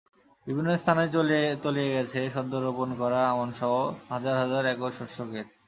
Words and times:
বিভিন্ন 0.47 0.69
স্থানে 0.77 1.03
তলিয়ে 1.63 1.93
গেছে 1.95 2.19
সদ্য 2.35 2.53
রোপণ 2.57 2.89
করা 3.01 3.19
আমনসহ 3.33 3.71
হাজার 4.11 4.35
হাজার 4.37 4.63
একর 4.73 4.91
শস্যখেত। 4.99 5.47